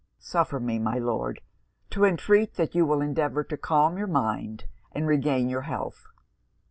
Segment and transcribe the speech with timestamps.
[0.17, 1.41] Suffer me, my Lord,
[1.91, 6.07] to entreat that you will endeavour to calm your mind and regain your health.